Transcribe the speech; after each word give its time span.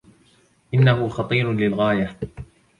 إنه 0.73 1.09
خطير 1.09 1.53
للغاية. 1.53 2.17